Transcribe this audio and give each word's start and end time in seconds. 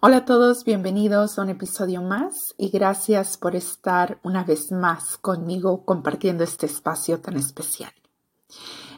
Hola 0.00 0.18
a 0.18 0.24
todos, 0.24 0.62
bienvenidos 0.62 1.36
a 1.36 1.42
un 1.42 1.48
episodio 1.48 2.02
más 2.02 2.54
y 2.56 2.68
gracias 2.68 3.36
por 3.36 3.56
estar 3.56 4.20
una 4.22 4.44
vez 4.44 4.70
más 4.70 5.18
conmigo 5.18 5.84
compartiendo 5.84 6.44
este 6.44 6.66
espacio 6.66 7.18
tan 7.18 7.36
especial. 7.36 7.90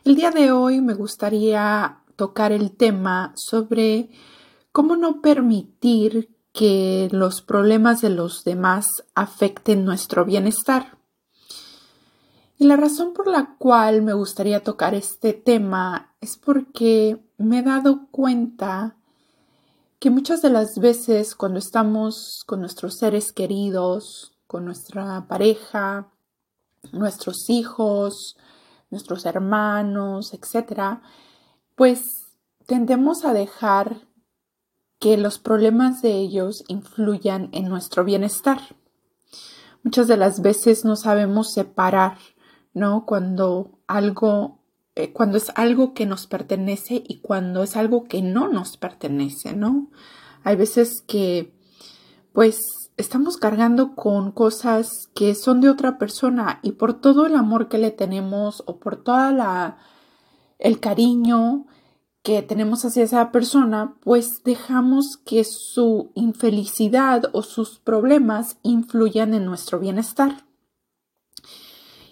El 0.05 0.15
día 0.15 0.31
de 0.31 0.53
hoy 0.53 0.83
me 0.83 0.93
gustaría 0.93 2.01
tocar 2.17 2.53
el 2.53 2.77
tema 2.77 3.33
sobre 3.35 4.11
cómo 4.73 4.95
no 4.95 5.23
permitir 5.23 6.37
que 6.53 7.09
los 7.13 7.41
problemas 7.41 8.03
de 8.03 8.11
los 8.11 8.45
demás 8.45 8.87
afecten 9.15 9.87
nuestro 9.87 10.27
bienestar. 10.27 10.99
Y 12.59 12.67
la 12.67 12.77
razón 12.77 13.15
por 13.15 13.27
la 13.27 13.57
cual 13.57 14.03
me 14.03 14.13
gustaría 14.13 14.63
tocar 14.63 14.93
este 14.93 15.33
tema 15.33 16.15
es 16.21 16.37
porque 16.37 17.25
me 17.39 17.61
he 17.61 17.63
dado 17.63 18.09
cuenta 18.11 18.99
que 20.01 20.09
muchas 20.09 20.41
de 20.41 20.49
las 20.49 20.79
veces 20.79 21.35
cuando 21.35 21.59
estamos 21.59 22.43
con 22.47 22.61
nuestros 22.61 22.97
seres 22.97 23.33
queridos, 23.33 24.33
con 24.47 24.65
nuestra 24.65 25.27
pareja, 25.29 26.09
nuestros 26.91 27.51
hijos, 27.51 28.39
nuestros 28.89 29.27
hermanos, 29.27 30.33
etcétera, 30.33 31.03
pues 31.75 32.33
tendemos 32.67 33.27
a 33.27 33.35
dejar 33.35 34.09
que 34.99 35.19
los 35.19 35.39
problemas 35.39 36.01
de 36.01 36.13
ellos 36.13 36.65
influyan 36.69 37.51
en 37.53 37.69
nuestro 37.69 38.03
bienestar. 38.03 38.59
Muchas 39.83 40.09
de 40.09 40.17
las 40.17 40.41
veces 40.41 40.83
no 40.83 40.97
sabemos 40.97 41.53
separar, 41.53 42.17
¿no? 42.73 43.05
Cuando 43.05 43.79
algo 43.87 44.60
eh, 45.01 45.13
cuando 45.13 45.39
es 45.39 45.51
algo 45.55 45.95
que 45.95 46.07
nos 46.07 46.27
pertenece 46.27 47.03
y 47.07 47.21
cuando 47.21 47.63
es 47.63 47.77
algo 47.77 48.05
que 48.05 48.23
no 48.23 48.49
nos 48.49 48.77
pertenece, 48.77 49.55
¿no? 49.57 49.91
Hay 50.45 50.57
veces 50.57 51.03
que, 51.07 51.55
pues, 52.33 52.91
estamos 52.97 53.39
cargando 53.39 53.95
con 53.95 54.31
cosas 54.33 55.09
que 55.15 55.35
son 55.35 55.61
de 55.61 55.71
otra 55.71 55.99
persona 55.99 56.61
y 56.63 56.73
por 56.73 56.95
todo 56.95 57.27
el 57.27 57.35
amor 57.35 57.69
que 57.69 57.79
le 57.79 57.91
tenemos 57.91 58.63
o 58.67 58.79
por 58.79 58.97
toda 58.97 59.33
la 59.33 59.79
el 60.59 60.79
cariño 60.79 61.67
que 62.23 62.43
tenemos 62.43 62.85
hacia 62.85 63.05
esa 63.05 63.33
persona, 63.33 63.97
pues 64.03 64.43
dejamos 64.45 65.17
que 65.17 65.45
su 65.45 66.11
infelicidad 66.15 67.23
o 67.33 67.43
sus 67.43 67.79
problemas 67.79 68.59
influyan 68.63 69.33
en 69.33 69.47
nuestro 69.47 69.79
bienestar. 69.79 70.45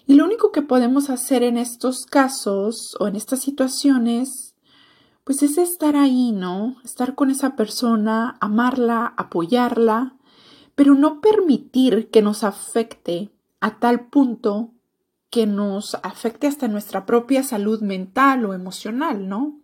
Y 0.09 0.15
lo 0.15 0.25
único 0.25 0.51
que 0.51 0.63
podemos 0.63 1.11
hacer 1.11 1.43
en 1.43 1.55
estos 1.55 2.07
casos 2.07 2.97
o 2.99 3.07
en 3.07 3.15
estas 3.15 3.41
situaciones, 3.41 4.55
pues 5.23 5.43
es 5.43 5.59
estar 5.59 5.95
ahí, 5.95 6.31
¿no? 6.31 6.77
Estar 6.83 7.13
con 7.13 7.29
esa 7.29 7.55
persona, 7.55 8.35
amarla, 8.41 9.13
apoyarla, 9.17 10.15
pero 10.73 10.95
no 10.95 11.21
permitir 11.21 12.09
que 12.09 12.23
nos 12.23 12.43
afecte 12.43 13.29
a 13.59 13.77
tal 13.77 14.07
punto 14.07 14.71
que 15.29 15.45
nos 15.45 15.93
afecte 16.01 16.47
hasta 16.47 16.67
nuestra 16.67 17.05
propia 17.05 17.43
salud 17.43 17.81
mental 17.81 18.45
o 18.45 18.55
emocional, 18.55 19.29
¿no? 19.29 19.59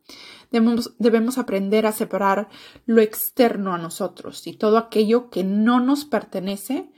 Debemos, 0.52 0.94
debemos, 1.00 1.40
aprender 1.40 1.88
a 1.88 1.92
separar 1.92 2.50
lo 2.86 3.02
externo 3.02 3.74
a 3.74 3.80
nosotros 3.80 4.46
y 4.46 4.54
todo 4.54 4.78
aquello 4.78 5.32
que 5.32 5.44
no 5.44 5.80
nos 5.80 6.06
pertenece 6.06 6.92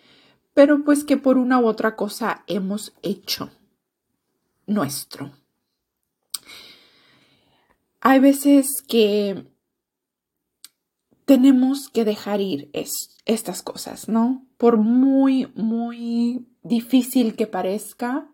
pero 0.57 0.83
pues 0.83 1.03
que 1.03 1.17
por 1.17 1.37
una 1.37 1.59
u 1.59 1.67
otra 1.67 1.95
cosa 1.95 2.43
hemos 2.47 2.91
hecho 3.03 3.51
nuestro. 4.65 5.29
Hay 8.01 8.17
veces 8.17 8.81
que 8.81 9.45
tenemos 11.25 11.89
que 11.89 12.05
dejar 12.05 12.41
ir 12.41 12.71
estas 12.73 13.61
cosas, 13.61 14.09
¿no? 14.09 14.47
Por 14.57 14.77
muy, 14.77 15.51
muy 15.53 16.47
difícil 16.63 17.35
que 17.35 17.45
parezca, 17.45 18.27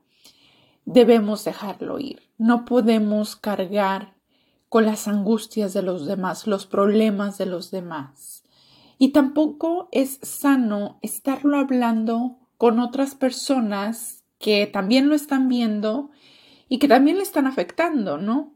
debemos 0.85 1.44
dejarlo 1.44 2.00
ir. 2.00 2.22
No 2.38 2.63
podemos 2.63 3.35
cargar 3.35 4.16
con 4.69 4.85
las 4.85 5.09
angustias 5.09 5.73
de 5.73 5.81
los 5.81 6.06
demás, 6.06 6.47
los 6.47 6.67
problemas 6.67 7.38
de 7.38 7.47
los 7.47 7.69
demás. 7.69 8.43
Y 9.03 9.09
tampoco 9.09 9.90
es 9.91 10.18
sano 10.22 10.97
estarlo 11.02 11.58
hablando 11.58 12.38
con 12.58 12.80
otras 12.80 13.16
personas 13.16 14.24
que 14.40 14.66
también 14.66 15.09
lo 15.09 15.16
están 15.16 15.50
viendo 15.50 16.09
y 16.69 16.80
que 16.80 16.88
también 16.88 17.18
le 17.18 17.24
están 17.24 17.46
afectando, 17.46 18.18
¿no? 18.18 18.53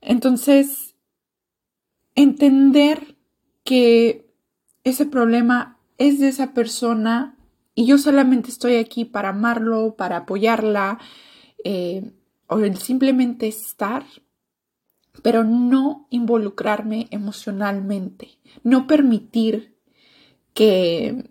Entonces, 0.00 0.96
entender 2.16 3.16
que 3.62 4.28
ese 4.82 5.06
problema 5.06 5.78
es 5.96 6.18
de 6.18 6.26
esa 6.26 6.52
persona 6.52 7.38
y 7.76 7.86
yo 7.86 7.98
solamente 7.98 8.50
estoy 8.50 8.74
aquí 8.74 9.04
para 9.04 9.28
amarlo, 9.28 9.94
para 9.94 10.16
apoyarla, 10.16 10.98
eh, 11.62 12.10
o 12.48 12.58
simplemente 12.74 13.46
estar, 13.46 14.04
pero 15.22 15.44
no 15.44 16.06
involucrarme 16.10 17.08
emocionalmente, 17.10 18.38
no 18.62 18.86
permitir 18.86 19.76
que, 20.54 21.30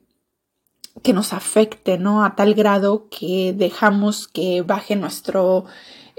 que 1.04 1.14
nos 1.14 1.34
afecte, 1.34 1.98
¿no? 1.98 2.24
A 2.24 2.36
tal 2.36 2.54
grado 2.54 3.10
que 3.10 3.54
dejamos 3.54 4.28
que 4.28 4.62
baje 4.62 4.96
nuestro 4.96 5.66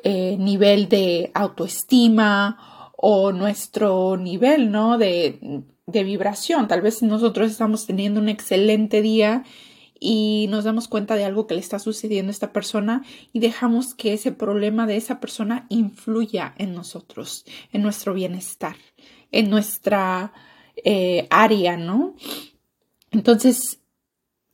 eh, 0.02 0.36
nivel 0.38 0.88
de 0.88 1.30
autoestima 1.34 2.92
o 2.96 3.32
nuestro 3.32 4.16
nivel, 4.16 4.70
¿no? 4.70 4.98
De, 4.98 5.64
de 5.86 6.04
vibración. 6.04 6.68
Tal 6.68 6.82
vez 6.82 7.02
nosotros 7.02 7.50
estamos 7.50 7.86
teniendo 7.86 8.20
un 8.20 8.28
excelente 8.28 9.02
día 9.02 9.44
y 9.98 10.46
nos 10.50 10.64
damos 10.64 10.88
cuenta 10.88 11.14
de 11.16 11.24
algo 11.24 11.46
que 11.46 11.54
le 11.54 11.60
está 11.60 11.78
sucediendo 11.78 12.30
a 12.30 12.32
esta 12.32 12.52
persona 12.52 13.04
y 13.32 13.40
dejamos 13.40 13.94
que 13.94 14.12
ese 14.12 14.32
problema 14.32 14.86
de 14.86 14.96
esa 14.96 15.20
persona 15.20 15.66
influya 15.68 16.54
en 16.58 16.74
nosotros, 16.74 17.44
en 17.72 17.82
nuestro 17.82 18.14
bienestar, 18.14 18.76
en 19.32 19.50
nuestra 19.50 20.32
eh, 20.84 21.26
área, 21.30 21.76
¿no? 21.76 22.14
Entonces, 23.10 23.80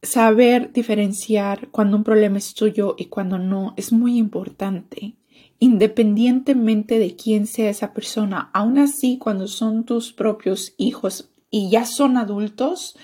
saber 0.02 0.72
diferenciar 0.72 1.68
cuando 1.70 1.96
un 1.96 2.04
problema 2.04 2.38
es 2.38 2.54
tuyo 2.54 2.94
y 2.98 3.06
cuando 3.06 3.38
no 3.38 3.74
es 3.76 3.92
muy 3.92 4.18
importante 4.18 5.16
independientemente 5.62 6.98
de 6.98 7.14
quién 7.14 7.46
sea 7.46 7.70
esa 7.70 7.94
persona, 7.94 8.50
aún 8.52 8.78
así 8.78 9.16
cuando 9.16 9.46
son 9.46 9.84
tus 9.84 10.12
propios 10.12 10.74
hijos 10.76 11.30
y 11.52 11.70
ya 11.70 11.86
son 11.86 12.16
adultos, 12.16 12.96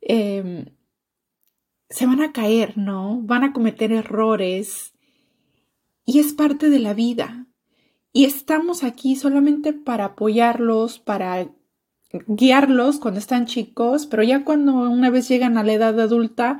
eh, 0.00 0.66
se 1.94 2.06
van 2.06 2.22
a 2.22 2.32
caer, 2.32 2.76
¿no? 2.76 3.20
Van 3.22 3.44
a 3.44 3.52
cometer 3.52 3.92
errores 3.92 4.94
y 6.04 6.18
es 6.18 6.32
parte 6.32 6.68
de 6.68 6.80
la 6.80 6.92
vida. 6.92 7.46
Y 8.12 8.24
estamos 8.24 8.82
aquí 8.82 9.14
solamente 9.14 9.72
para 9.72 10.06
apoyarlos, 10.06 10.98
para 10.98 11.48
guiarlos 12.26 12.98
cuando 12.98 13.20
están 13.20 13.46
chicos, 13.46 14.06
pero 14.06 14.24
ya 14.24 14.44
cuando 14.44 14.72
una 14.72 15.08
vez 15.08 15.28
llegan 15.28 15.56
a 15.56 15.62
la 15.62 15.72
edad 15.72 16.00
adulta, 16.00 16.58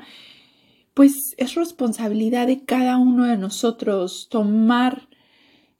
pues 0.93 1.35
es 1.35 1.55
responsabilidad 1.55 2.47
de 2.47 2.63
cada 2.63 2.95
uno 2.97 3.25
de 3.25 3.35
nosotros 3.35 4.29
tomar 4.31 5.09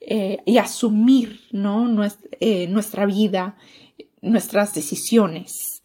eh, 0.00 0.36
y 0.44 0.58
asumir, 0.58 1.40
¿no? 1.50 1.88
Eh, 2.40 2.66
nuestra 2.68 3.06
vida, 3.06 3.56
nuestras 4.20 4.74
decisiones. 4.74 5.75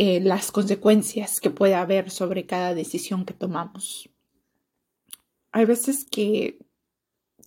Eh, 0.00 0.20
las 0.20 0.52
consecuencias 0.52 1.40
que 1.40 1.50
puede 1.50 1.74
haber 1.74 2.10
sobre 2.10 2.46
cada 2.46 2.72
decisión 2.72 3.24
que 3.24 3.34
tomamos. 3.34 4.08
Hay 5.50 5.64
veces 5.64 6.06
que, 6.08 6.60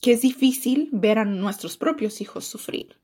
que 0.01 0.11
es 0.11 0.21
difícil 0.21 0.89
ver 0.91 1.17
a 1.17 1.23
nuestros 1.23 1.77
propios 1.77 2.19
hijos 2.19 2.43
sufrir, 2.43 2.99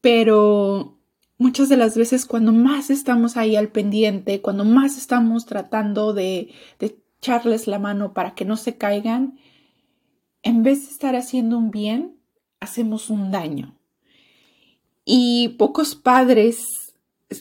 pero 0.00 0.98
muchas 1.38 1.68
de 1.68 1.76
las 1.76 1.96
veces 1.96 2.26
cuando 2.26 2.52
más 2.52 2.90
estamos 2.90 3.36
ahí 3.36 3.54
al 3.54 3.68
pendiente, 3.68 4.42
cuando 4.42 4.64
más 4.64 4.98
estamos 4.98 5.46
tratando 5.46 6.12
de, 6.12 6.52
de 6.80 6.98
echarles 7.18 7.68
la 7.68 7.78
mano 7.78 8.12
para 8.12 8.34
que 8.34 8.44
no 8.44 8.56
se 8.56 8.76
caigan, 8.76 9.38
en 10.42 10.64
vez 10.64 10.84
de 10.84 10.90
estar 10.90 11.14
haciendo 11.14 11.58
un 11.58 11.70
bien, 11.70 12.18
hacemos 12.58 13.08
un 13.08 13.30
daño. 13.30 13.78
Y 15.04 15.50
pocos 15.58 15.94
padres 15.94 16.81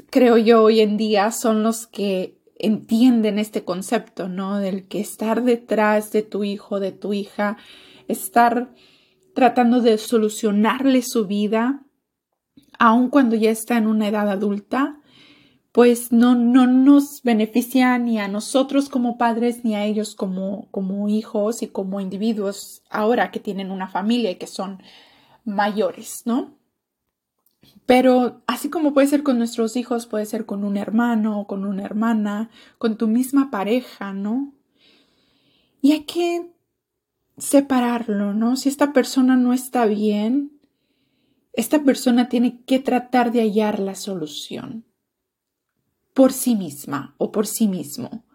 creo 0.10 0.38
yo, 0.38 0.64
hoy 0.64 0.82
en 0.82 0.98
día 0.98 1.32
son 1.32 1.64
los 1.64 1.88
que 1.88 2.38
entienden 2.58 3.40
este 3.40 3.64
concepto, 3.64 4.30
¿no? 4.30 4.60
Del 4.60 4.88
que 4.88 5.00
estar 5.00 5.44
detrás 5.44 6.12
de 6.12 6.22
tu 6.22 6.44
hijo, 6.44 6.80
de 6.80 6.92
tu 6.92 7.14
hija, 7.14 7.58
estar 8.08 8.74
tratando 9.34 9.82
de 9.82 9.98
solucionarle 9.98 11.02
su 11.02 11.26
vida, 11.26 11.84
aun 12.78 13.10
cuando 13.10 13.36
ya 13.36 13.50
está 13.50 13.78
en 13.78 13.88
una 13.88 14.08
edad 14.08 14.30
adulta, 14.30 15.02
pues 15.72 16.12
no, 16.12 16.36
no 16.36 16.68
nos 16.68 17.22
beneficia 17.24 17.98
ni 17.98 18.20
a 18.20 18.28
nosotros 18.28 18.90
como 18.90 19.18
padres 19.18 19.64
ni 19.64 19.76
a 19.76 19.86
ellos 19.86 20.16
como, 20.16 20.68
como 20.72 21.08
hijos 21.08 21.62
y 21.62 21.68
como 21.68 22.02
individuos 22.02 22.84
ahora 22.90 23.32
que 23.32 23.40
tienen 23.40 23.72
una 23.72 23.88
familia 23.88 24.32
y 24.32 24.36
que 24.36 24.48
son 24.48 24.84
mayores, 25.46 26.24
¿no? 26.26 26.61
Pero 27.86 28.42
así 28.48 28.70
como 28.70 28.94
puede 28.94 29.08
ser 29.08 29.24
con 29.24 29.38
nuestros 29.38 29.76
hijos, 29.76 30.08
puede 30.08 30.26
ser 30.26 30.46
con 30.46 30.64
un 30.64 30.78
hermano 30.78 31.40
o 31.40 31.48
con 31.48 31.66
una 31.66 31.84
hermana, 31.84 32.50
con 32.78 32.98
tu 32.98 33.08
misma 33.08 33.52
pareja, 33.52 34.14
¿no? 34.14 34.54
Y 35.82 35.92
hay 35.92 36.04
que 36.06 36.52
separarlo, 37.38 38.34
¿no? 38.34 38.56
Si 38.56 38.70
esta 38.70 38.94
persona 38.94 39.36
no 39.36 39.54
está 39.54 39.86
bien, 39.86 40.60
esta 41.54 41.84
persona 41.84 42.30
tiene 42.30 42.62
que 42.64 42.80
tratar 42.80 43.32
de 43.32 43.42
hallar 43.42 43.80
la 43.80 43.96
solución 43.96 44.86
por 46.14 46.34
sí 46.34 46.56
misma 46.56 47.16
o 47.18 47.32
por 47.32 47.48
sí 47.48 47.68
mismo. 47.68 48.26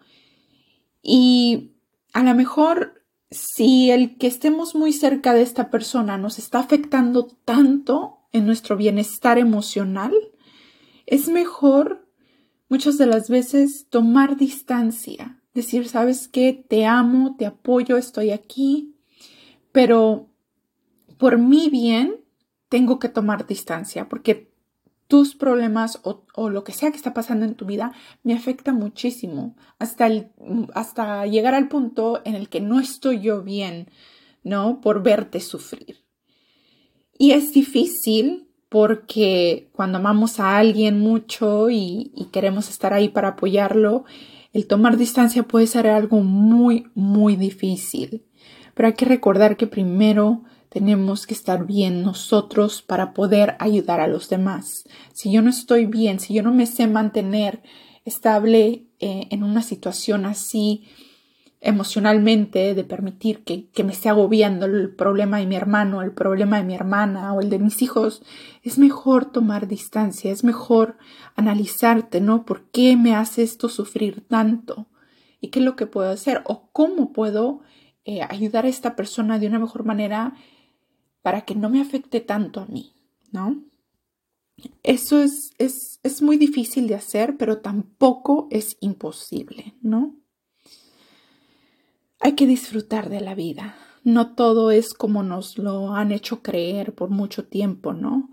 Y 1.03 1.73
a 2.13 2.23
lo 2.23 2.35
mejor 2.35 3.05
si 3.31 3.91
el 3.91 4.19
que 4.19 4.27
estemos 4.27 4.75
muy 4.75 4.93
cerca 4.93 5.35
de 5.35 5.43
esta 5.43 5.71
persona 5.71 6.19
nos 6.19 6.39
está 6.39 6.59
afectando 6.59 7.27
tanto 7.45 8.16
en 8.37 8.47
nuestro 8.47 8.77
bienestar 8.77 9.39
emocional, 9.39 10.13
es 11.07 11.29
mejor 11.29 12.07
muchas 12.69 12.99
de 12.99 13.07
las 13.07 13.29
veces 13.31 13.87
tomar 13.89 14.37
distancia, 14.37 15.43
decir, 15.55 15.89
sabes 15.89 16.29
qué, 16.29 16.65
te 16.69 16.85
amo, 16.87 17.37
te 17.39 17.47
apoyo, 17.47 17.97
estoy 17.97 18.31
aquí, 18.31 18.95
pero 19.73 20.29
por 21.19 21.39
mi 21.39 21.71
bien 21.71 22.21
tengo 22.69 22.99
que 22.99 23.09
tomar 23.09 23.47
distancia 23.47 24.09
porque 24.09 24.51
tus 25.09 25.37
problemas 25.37 26.01
o, 26.03 26.51
lo 26.51 26.65
que 26.65 26.73
sea 26.73 26.91
que 26.91 26.97
está 26.97 27.15
pasando 27.15 27.45
en 27.45 27.55
tu 27.55 27.65
vida 27.65 27.93
me 28.25 28.35
afecta 28.35 28.73
muchísimo 28.73 29.57
hasta, 29.79 30.07
el, 30.07 30.33
hasta 30.75 31.27
llegar 31.27 31.55
al 31.55 31.69
punto 31.69 32.23
en 32.25 32.35
el 32.35 32.49
que 32.49 32.61
no 32.61 32.81
estoy 32.81 33.21
yo 33.21 33.43
bien, 33.43 33.89
¿no? 34.43 34.81
Por 34.81 35.03
verte 35.03 35.41
sufrir. 35.41 36.06
Y 37.19 37.33
es 37.33 37.53
difícil 37.53 38.47
porque 38.69 39.69
cuando 39.73 39.99
amamos 39.99 40.41
a 40.41 40.59
alguien 40.59 41.01
mucho 41.01 41.71
y, 41.71 42.13
queremos 42.33 42.69
estar 42.69 42.93
ahí 42.93 43.09
para 43.09 43.29
apoyarlo, 43.29 44.05
el 44.53 44.67
tomar 44.67 44.97
distancia 44.97 45.45
puede 45.45 45.67
ser 45.67 45.87
algo 45.87 46.21
muy, 46.21 46.89
muy 46.95 47.37
difícil. 47.37 48.25
Pero 48.75 48.89
hay 48.89 48.95
que 48.95 49.05
recordar 49.05 49.57
que 49.57 49.67
primero 49.67 50.43
tenemos 50.69 51.27
que 51.27 51.35
estar 51.35 51.67
bien 51.67 52.03
nosotros 52.03 52.83
para 52.83 53.15
poder 53.15 53.57
ayudar 53.61 54.01
a 54.01 54.09
los 54.09 54.29
demás. 54.29 54.85
Si 55.15 55.33
yo 55.33 55.41
no 55.41 55.51
estoy 55.51 55.87
bien, 55.87 56.21
si 56.21 56.35
yo 56.35 56.43
no 56.43 56.53
me 56.53 56.67
sé 56.67 56.87
mantener 56.87 57.63
estable 58.05 58.87
eh, 58.99 59.27
en 59.31 59.43
una 59.43 59.63
situación 59.63 60.27
así 60.27 60.85
emocionalmente, 61.61 62.75
de 62.75 62.85
permitir 62.85 63.43
que, 63.45 63.69
que 63.71 63.85
me 63.85 63.93
esté 63.93 64.09
agobiando 64.09 64.67
el 64.67 64.95
problema 64.95 65.39
de 65.39 65.47
mi 65.47 65.57
hermano, 65.57 66.03
el 66.03 66.13
problema 66.13 66.59
de 66.59 66.65
mi 66.65 66.75
hermana 66.75 67.33
o 67.33 67.41
el 67.41 67.51
de 67.51 67.59
mis 67.59 67.83
hijos, 67.83 68.23
es 68.63 68.79
mejor 68.79 69.25
tomar 69.27 69.67
distancia, 69.67 70.31
es 70.31 70.45
mejor 70.45 70.97
analizarte, 71.35 72.21
¿no? 72.21 72.45
¿Por 72.45 72.71
qué 72.71 72.97
me 72.97 73.15
hace 73.15 73.43
esto 73.43 73.69
sufrir 73.69 74.27
tanto? 74.29 74.87
¿Y 75.41 75.49
qué 75.49 75.61
es 75.61 75.65
lo 75.65 75.77
que 75.77 75.87
puedo 75.87 76.11
hacer? 76.11 76.43
¿O 76.45 76.69
cómo 76.73 77.13
puedo 77.13 77.61
eh, 78.05 78.23
ayudar 78.23 78.67
a 78.67 78.69
esta 78.69 78.95
persona 78.95 79.39
de 79.39 79.47
una 79.47 79.59
mejor 79.59 79.85
manera 79.85 80.35
para 81.23 81.41
que 81.41 81.55
no 81.55 81.71
me 81.71 81.81
afecte 81.81 82.21
tanto 82.21 82.61
a 82.61 82.67
mí, 82.67 82.93
¿no? 83.33 83.65
Eso 84.83 85.21
es, 85.21 85.53
es, 85.59 85.99
es 86.03 86.23
muy 86.23 86.37
difícil 86.37 86.87
de 86.87 86.95
hacer, 86.95 87.37
pero 87.37 87.59
tampoco 87.59 88.47
es 88.51 88.77
imposible, 88.81 89.75
¿no? 89.83 90.15
Hay 92.27 92.33
que 92.33 92.49
disfrutar 92.49 93.09
de 93.09 93.21
la 93.21 93.37
vida. 93.37 93.77
No 94.03 94.35
todo 94.35 94.73
es 94.73 94.95
como 94.95 95.23
nos 95.23 95.59
lo 95.59 95.95
han 95.95 96.11
hecho 96.11 96.43
creer 96.43 96.93
por 96.93 97.09
mucho 97.09 97.45
tiempo, 97.45 97.93
¿no? 97.93 98.33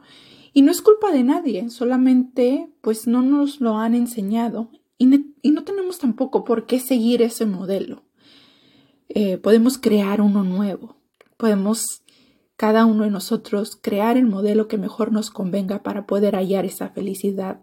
Y 0.51 0.63
no 0.63 0.71
es 0.71 0.81
culpa 0.81 1.11
de 1.11 1.21
nadie, 1.21 1.69
solamente 1.69 2.71
pues 2.81 3.05
no 3.05 3.21
nos 3.21 3.61
lo 3.61 3.77
han 3.77 3.93
enseñado 3.93 4.71
y, 4.97 5.05
no 5.05 5.63
tenemos 5.63 5.99
tampoco 5.99 6.43
por 6.43 6.65
qué 6.65 6.79
seguir 6.79 7.21
ese 7.21 7.45
modelo. 7.45 8.01
Eh, 9.09 9.37
podemos 9.37 9.77
crear 9.77 10.21
uno 10.21 10.43
nuevo, 10.43 10.95
podemos 11.37 12.01
cada 12.55 12.87
uno 12.87 13.03
de 13.03 13.11
nosotros 13.11 13.77
crear 13.79 14.17
el 14.17 14.25
modelo 14.25 14.67
que 14.67 14.79
mejor 14.79 15.11
nos 15.11 15.29
convenga 15.29 15.83
para 15.83 16.07
poder 16.07 16.35
hallar 16.35 16.65
esa 16.65 16.89
felicidad 16.89 17.61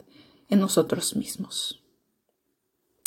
en 0.49 0.61
nosotros 0.61 1.17
mismos. 1.17 1.83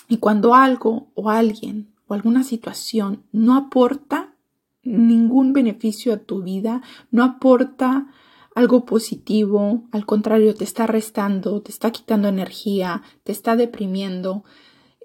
Y 0.10 0.18
cuando 0.18 0.56
algo 0.56 1.08
o 1.16 1.30
alguien 1.30 1.93
alguna 2.13 2.44
situación 2.44 3.24
no 3.31 3.56
aporta 3.56 4.36
ningún 4.83 5.54
beneficio 5.54 6.13
a 6.13 6.18
tu 6.18 6.44
vida, 6.44 6.81
no 7.12 7.24
aporta 7.24 8.07
algo 8.56 8.86
positivo, 8.86 9.88
al 9.92 10.06
contrario, 10.06 10.54
te 10.54 10.63
está 10.63 10.86
restando, 10.86 11.62
te 11.62 11.71
está 11.71 11.92
quitando 11.92 12.27
energía, 12.27 13.01
te 13.24 13.31
está 13.31 13.56
deprimiendo, 13.56 14.44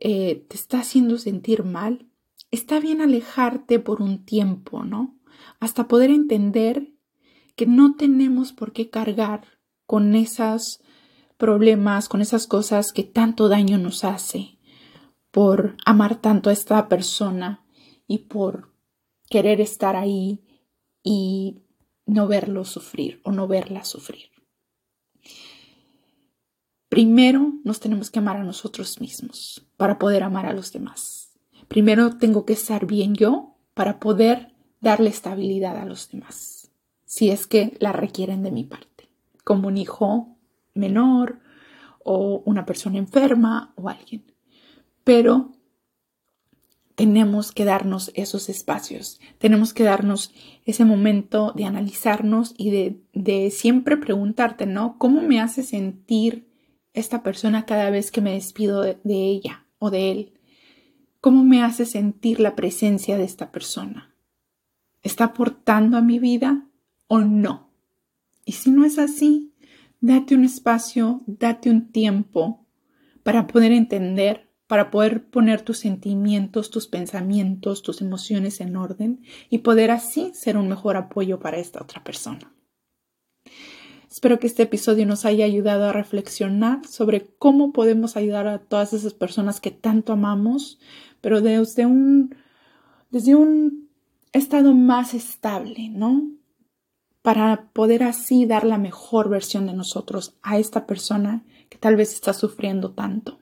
eh, 0.00 0.44
te 0.48 0.56
está 0.56 0.80
haciendo 0.80 1.18
sentir 1.18 1.64
mal, 1.64 2.06
está 2.50 2.80
bien 2.80 3.00
alejarte 3.00 3.78
por 3.78 4.02
un 4.02 4.24
tiempo, 4.24 4.84
¿no? 4.84 5.18
Hasta 5.60 5.88
poder 5.88 6.10
entender 6.10 6.92
que 7.56 7.66
no 7.66 7.94
tenemos 7.96 8.52
por 8.52 8.72
qué 8.72 8.90
cargar 8.90 9.42
con 9.86 10.14
esos 10.14 10.80
problemas, 11.38 12.08
con 12.08 12.20
esas 12.20 12.46
cosas 12.46 12.92
que 12.92 13.04
tanto 13.04 13.48
daño 13.48 13.78
nos 13.78 14.04
hace, 14.04 14.57
por 15.30 15.76
amar 15.84 16.20
tanto 16.20 16.50
a 16.50 16.52
esta 16.52 16.88
persona 16.88 17.64
y 18.06 18.18
por 18.18 18.72
querer 19.28 19.60
estar 19.60 19.96
ahí 19.96 20.40
y 21.02 21.62
no 22.06 22.26
verlo 22.26 22.64
sufrir 22.64 23.20
o 23.24 23.32
no 23.32 23.46
verla 23.46 23.84
sufrir. 23.84 24.30
Primero 26.88 27.52
nos 27.64 27.80
tenemos 27.80 28.10
que 28.10 28.18
amar 28.18 28.38
a 28.38 28.44
nosotros 28.44 29.00
mismos 29.00 29.66
para 29.76 29.98
poder 29.98 30.22
amar 30.22 30.46
a 30.46 30.54
los 30.54 30.72
demás. 30.72 31.38
Primero 31.68 32.16
tengo 32.16 32.46
que 32.46 32.54
estar 32.54 32.86
bien 32.86 33.14
yo 33.14 33.56
para 33.74 34.00
poder 34.00 34.54
darle 34.80 35.10
estabilidad 35.10 35.76
a 35.76 35.84
los 35.84 36.10
demás, 36.10 36.70
si 37.04 37.30
es 37.30 37.46
que 37.46 37.76
la 37.78 37.92
requieren 37.92 38.42
de 38.42 38.50
mi 38.50 38.64
parte, 38.64 39.10
como 39.44 39.68
un 39.68 39.76
hijo 39.76 40.36
menor 40.74 41.40
o 42.02 42.42
una 42.46 42.64
persona 42.64 42.98
enferma 42.98 43.72
o 43.76 43.88
alguien. 43.88 44.27
Pero 45.08 45.52
tenemos 46.94 47.50
que 47.50 47.64
darnos 47.64 48.12
esos 48.14 48.50
espacios, 48.50 49.18
tenemos 49.38 49.72
que 49.72 49.82
darnos 49.82 50.34
ese 50.66 50.84
momento 50.84 51.54
de 51.56 51.64
analizarnos 51.64 52.54
y 52.58 52.68
de, 52.68 53.00
de 53.14 53.50
siempre 53.50 53.96
preguntarte, 53.96 54.66
¿no? 54.66 54.98
¿Cómo 54.98 55.22
me 55.22 55.40
hace 55.40 55.62
sentir 55.62 56.46
esta 56.92 57.22
persona 57.22 57.64
cada 57.64 57.88
vez 57.88 58.10
que 58.10 58.20
me 58.20 58.34
despido 58.34 58.82
de 58.82 58.98
ella 59.02 59.64
o 59.78 59.90
de 59.90 60.10
él? 60.10 60.34
¿Cómo 61.22 61.42
me 61.42 61.62
hace 61.62 61.86
sentir 61.86 62.38
la 62.38 62.54
presencia 62.54 63.16
de 63.16 63.24
esta 63.24 63.50
persona? 63.50 64.14
¿Está 65.02 65.24
aportando 65.24 65.96
a 65.96 66.02
mi 66.02 66.18
vida 66.18 66.66
o 67.06 67.20
no? 67.20 67.70
Y 68.44 68.52
si 68.52 68.70
no 68.70 68.84
es 68.84 68.98
así, 68.98 69.54
date 70.02 70.34
un 70.34 70.44
espacio, 70.44 71.22
date 71.26 71.70
un 71.70 71.92
tiempo 71.92 72.66
para 73.22 73.46
poder 73.46 73.72
entender, 73.72 74.47
para 74.68 74.90
poder 74.90 75.24
poner 75.24 75.62
tus 75.62 75.78
sentimientos, 75.78 76.70
tus 76.70 76.86
pensamientos, 76.86 77.82
tus 77.82 78.00
emociones 78.02 78.60
en 78.60 78.76
orden 78.76 79.22
y 79.50 79.58
poder 79.58 79.90
así 79.90 80.30
ser 80.34 80.56
un 80.56 80.68
mejor 80.68 80.96
apoyo 80.96 81.40
para 81.40 81.56
esta 81.56 81.82
otra 81.82 82.04
persona. 82.04 82.52
Espero 84.10 84.38
que 84.38 84.46
este 84.46 84.64
episodio 84.64 85.06
nos 85.06 85.24
haya 85.24 85.46
ayudado 85.46 85.86
a 85.86 85.92
reflexionar 85.92 86.86
sobre 86.86 87.26
cómo 87.38 87.72
podemos 87.72 88.16
ayudar 88.16 88.46
a 88.46 88.58
todas 88.58 88.92
esas 88.92 89.14
personas 89.14 89.60
que 89.60 89.70
tanto 89.70 90.12
amamos, 90.12 90.78
pero 91.20 91.40
desde 91.40 91.86
un, 91.86 92.34
desde 93.10 93.34
un 93.34 93.88
estado 94.32 94.74
más 94.74 95.14
estable, 95.14 95.88
¿no? 95.88 96.30
Para 97.22 97.70
poder 97.72 98.02
así 98.02 98.44
dar 98.44 98.64
la 98.64 98.78
mejor 98.78 99.30
versión 99.30 99.66
de 99.66 99.72
nosotros 99.72 100.36
a 100.42 100.58
esta 100.58 100.86
persona 100.86 101.44
que 101.70 101.78
tal 101.78 101.96
vez 101.96 102.12
está 102.12 102.32
sufriendo 102.32 102.92
tanto. 102.92 103.38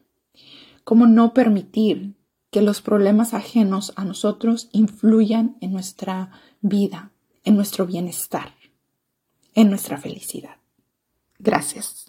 ¿Cómo 0.87 1.07
no 1.07 1.35
permitir 1.35 2.15
que 2.51 2.63
los 2.63 2.81
problemas 2.81 3.35
ajenos 3.35 3.93
a 3.97 4.07
nosotros 4.07 4.71
influyan 4.73 5.59
en 5.61 5.73
nuestra 5.73 6.31
vida, 6.63 7.11
en 7.45 7.57
nuestro 7.57 7.85
bienestar? 7.85 8.55
en 9.57 9.71
nuestra 9.71 9.97
felicidad. 9.97 10.57
Gracias. 11.39 12.06